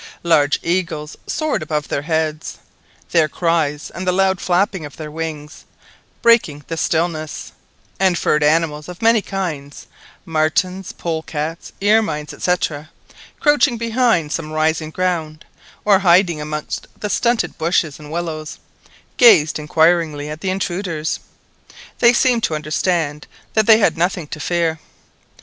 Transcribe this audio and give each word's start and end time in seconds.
Large 0.23 0.57
eagles 0.63 1.15
soared 1.27 1.61
above 1.61 1.87
their 1.89 2.01
heads, 2.01 2.57
their 3.11 3.27
cries 3.29 3.91
and 3.93 4.07
the 4.07 4.11
loud 4.11 4.41
flapping 4.41 4.83
of 4.83 4.97
their 4.97 5.11
wings 5.11 5.63
breaking 6.23 6.63
the 6.67 6.75
stillness, 6.75 7.51
and 7.99 8.17
furred 8.17 8.41
animals 8.43 8.89
of 8.89 9.03
many 9.03 9.21
kinds, 9.21 9.85
martens, 10.25 10.91
polecats, 10.91 11.71
ermines, 11.83 12.33
&c., 12.43 12.51
crouching 13.39 13.77
behind 13.77 14.31
some 14.31 14.51
rising 14.51 14.89
ground, 14.89 15.45
or 15.85 15.99
hiding 15.99 16.41
amongst 16.41 16.87
the 16.99 17.07
stunted 17.07 17.59
bushes 17.59 17.99
and 17.99 18.11
willows, 18.11 18.57
gazed 19.17 19.59
inquiringly 19.59 20.29
at 20.29 20.41
the 20.41 20.49
intruders. 20.49 21.19
They 21.99 22.11
seemed 22.13 22.41
to 22.45 22.55
understand 22.55 23.27
that 23.53 23.67
they 23.67 23.77
had 23.77 23.99
nothing 23.99 24.25
to 24.29 24.39
fear. 24.39 24.79